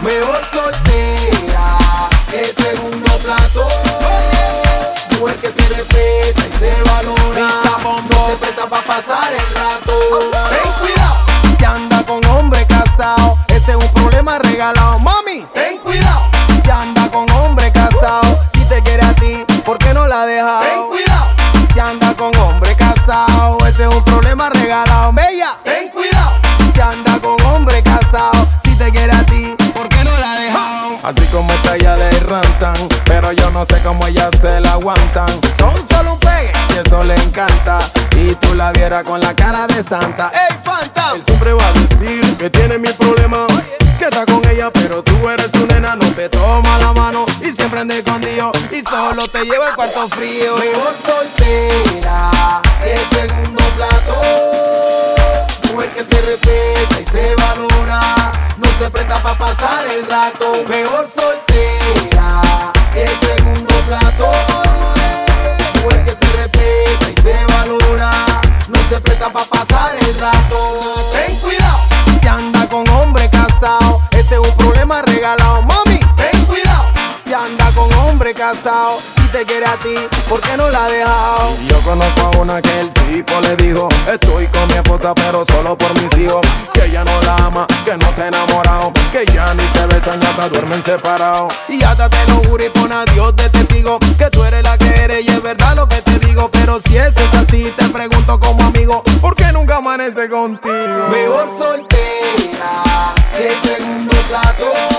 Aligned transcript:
Mejor 0.00 0.40
soltera 0.52 1.78
que 2.30 2.44
segundo 2.62 3.10
plato. 3.18 3.68
Mujer 5.18 5.36
que 5.36 5.48
se 5.48 5.74
respeta 5.74 6.46
y 6.46 6.58
se 6.58 6.82
valora. 6.82 7.48
No 8.10 8.26
se 8.28 8.36
presta 8.36 8.66
pa' 8.66 8.82
pasar 8.82 9.32
el 9.32 9.54
rato. 9.54 9.92
Ten 10.50 10.72
cuidado. 10.80 11.16
Si 11.58 11.64
anda 11.64 12.02
con 12.04 12.24
hombre 12.26 12.66
casado, 12.66 13.38
ese 13.48 13.70
es 13.72 13.76
un 13.76 13.88
problema 13.94 14.38
regalado. 14.38 14.98
Mami, 14.98 15.46
Ten 15.54 15.78
cuidado. 15.78 16.20
si 16.62 16.70
anda 16.70 17.08
con 17.10 17.30
hombre 17.30 17.72
casado, 17.72 18.40
si 18.52 18.64
te 18.68 18.82
quiere 18.82 19.04
a 19.04 19.14
ti, 19.14 19.44
¿por 19.64 19.78
qué 19.78 19.94
no 19.94 20.06
la 20.06 20.26
dejas? 20.26 20.68
Ten 20.68 20.82
cuidado. 20.88 21.26
Si 21.72 21.80
anda 21.80 22.14
con 22.14 22.36
hombre 22.36 22.76
casado, 22.76 23.56
ese 23.66 23.84
es 23.88 23.94
un 23.94 24.04
problema 24.04 24.50
regalado. 24.50 25.12
Así 31.04 31.26
como 31.26 31.52
esta 31.52 31.76
ya 31.76 31.98
le 31.98 32.10
rantan, 32.20 32.72
pero 33.04 33.30
yo 33.32 33.50
no 33.50 33.66
sé 33.66 33.78
cómo 33.82 34.06
ellas 34.06 34.30
se 34.40 34.58
la 34.60 34.72
aguantan. 34.72 35.28
Son 35.58 35.74
solo 35.90 36.14
un 36.14 36.18
pegue. 36.18 36.50
Y 36.70 36.78
eso 36.78 37.04
le 37.04 37.14
encanta. 37.16 37.78
Y 38.16 38.34
tú 38.36 38.54
la 38.54 38.72
vieras 38.72 39.04
con 39.04 39.20
la 39.20 39.34
cara 39.34 39.66
de 39.66 39.84
santa. 39.84 40.30
¡Ey, 40.32 40.56
falta! 40.64 41.12
Él 41.14 41.22
siempre 41.26 41.52
va 41.52 41.68
a 41.68 41.72
decir 41.74 42.38
que 42.38 42.48
tiene 42.48 42.78
mi 42.78 42.88
problema. 42.88 43.46
Que 43.98 44.04
está 44.06 44.24
con 44.24 44.40
ella, 44.48 44.70
pero 44.72 45.04
tú 45.04 45.28
eres 45.28 45.50
su 45.52 45.66
nena. 45.66 45.94
No 45.94 46.06
te 46.12 46.30
toma 46.30 46.78
la 46.78 46.94
mano 46.94 47.26
y 47.38 47.50
siempre 47.52 47.80
anda 47.80 47.96
escondido. 47.96 48.50
Y 48.72 48.80
solo 48.80 49.28
te 49.28 49.44
lleva 49.44 49.68
el 49.68 49.74
cuarto 49.74 50.08
frío. 50.08 50.56
Mejor 50.56 50.94
soltera 51.04 52.62
que 52.82 52.96
segundo 53.14 53.62
plato. 53.76 54.14
Mujer 55.70 55.90
que 55.90 56.04
se 56.04 56.22
respeta 56.22 56.63
pa' 59.24 59.38
pasar 59.38 59.86
el 59.86 60.04
rato. 60.06 60.52
Mejor 60.68 61.08
soltera 61.08 62.72
que 62.92 63.08
segundo 63.26 63.74
plato. 63.88 64.30
Mujer 65.82 66.04
que 66.04 66.14
se 66.20 66.32
respeta 66.36 67.10
y 67.10 67.22
se 67.22 67.46
valora. 67.54 68.10
No 68.68 68.78
se 68.90 69.00
presta 69.00 69.30
pa' 69.30 69.46
pasar 69.46 69.96
el 69.96 70.20
rato. 70.20 71.10
Ten 71.12 71.34
cuidado, 71.36 71.78
Si 72.20 72.28
anda 72.28 72.68
con 72.68 72.86
hombre 72.90 73.30
casado, 73.30 74.00
ese 74.10 74.34
es 74.34 74.40
un 74.40 74.56
problema 74.58 75.00
regalado. 75.02 75.62
Mami, 75.62 75.98
ten 76.16 76.44
cuidado. 76.44 76.84
si 77.24 77.32
anda 77.32 77.70
con 77.74 77.90
hombre 77.94 78.34
casado, 78.34 78.98
si 79.34 79.38
te 79.38 79.44
quiere 79.46 79.66
a 79.66 79.76
ti, 79.76 79.94
¿por 80.28 80.40
qué 80.40 80.56
no 80.56 80.68
la 80.70 80.84
ha 80.84 80.88
dejado? 80.88 81.56
Y 81.60 81.66
Yo 81.68 81.78
conozco 81.80 82.20
a 82.20 82.40
una 82.40 82.62
que 82.62 82.80
el 82.80 82.92
tipo 82.92 83.40
le 83.40 83.56
dijo 83.56 83.88
Estoy 84.12 84.46
con 84.46 84.66
mi 84.68 84.74
esposa 84.74 85.14
pero 85.14 85.44
solo 85.46 85.76
por 85.76 85.90
mis 86.00 86.18
hijos 86.18 86.46
Que 86.72 86.86
ella 86.86 87.04
no 87.04 87.20
la 87.22 87.36
ama, 87.36 87.66
que 87.84 87.96
no 87.96 88.06
está 88.06 88.28
enamorado 88.28 88.92
Que 89.12 89.24
ya 89.32 89.54
ni 89.54 89.66
se 89.74 89.86
besan 89.86 90.20
y 90.22 90.26
hasta 90.26 90.48
duermen 90.48 90.84
separados 90.84 91.52
Y 91.68 91.82
hasta 91.82 92.08
te 92.08 92.26
lo 92.28 92.36
juro 92.44 92.64
y 92.64 92.68
pon 92.70 92.92
a 92.92 93.04
Dios 93.06 93.34
de 93.36 93.48
testigo 93.50 93.98
Que 94.18 94.30
tú 94.30 94.44
eres 94.44 94.62
la 94.62 94.78
que 94.78 94.88
eres 94.88 95.24
y 95.24 95.28
es 95.28 95.42
verdad 95.42 95.74
lo 95.76 95.88
que 95.88 96.00
te 96.02 96.18
digo 96.20 96.48
Pero 96.50 96.80
si 96.80 96.96
eso 96.96 97.20
es 97.20 97.34
así, 97.34 97.72
te 97.76 97.88
pregunto 97.88 98.38
como 98.38 98.64
amigo 98.64 99.02
¿Por 99.20 99.34
qué 99.34 99.50
nunca 99.52 99.76
amanece 99.76 100.28
contigo? 100.28 101.08
Mejor 101.10 101.48
soltera 101.58 103.14
que 103.36 103.68
segundo 103.68 104.12
plato. 104.28 104.93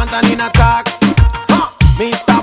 Will 0.00 0.06
Fantanina 0.06 0.48
Attack 0.48 0.88
huh. 1.50 1.68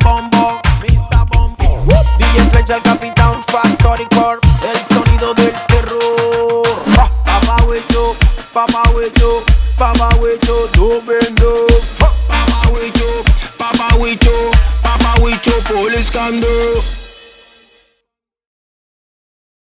Bombo 0.04 0.60
Mr. 0.82 1.26
Bombo. 1.28 1.84
DJ 2.20 2.52
Flecha 2.52 2.76
el 2.76 2.84
Capitán 2.84 3.44
Factory 3.48 4.06
Corp. 4.14 4.44
El 4.64 4.96
sonido 4.96 5.34
del 5.34 5.54
terror. 5.68 6.64
Papa 7.26 7.64
Huecho 7.66 8.16
Papa 8.54 8.84
Huecho 8.94 9.44
Papa 9.78 10.10
Huecho 10.20 10.68
Do 10.76 11.02
bendo 11.02 11.66
huh, 12.00 12.08
Papa 12.28 12.70
Huicho, 12.70 13.24
Papa 13.58 13.96
Huicho, 13.96 14.52
Papa 14.84 15.16
Huicho, 15.20 15.52
Police 15.68 16.12
Cando. 16.12 17.07